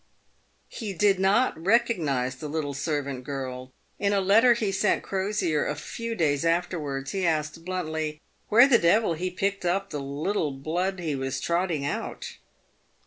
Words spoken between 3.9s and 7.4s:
In a letter he sent Crosier a few days afterwards, he